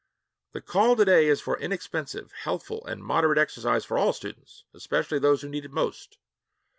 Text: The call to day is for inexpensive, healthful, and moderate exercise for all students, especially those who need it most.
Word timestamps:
The 0.53 0.61
call 0.61 0.95
to 0.95 1.05
day 1.05 1.27
is 1.27 1.41
for 1.41 1.59
inexpensive, 1.59 2.31
healthful, 2.41 2.83
and 2.87 3.03
moderate 3.03 3.37
exercise 3.37 3.85
for 3.85 3.99
all 3.99 4.13
students, 4.13 4.63
especially 4.73 5.19
those 5.19 5.43
who 5.43 5.47
need 5.49 5.63
it 5.65 5.69
most. 5.71 6.17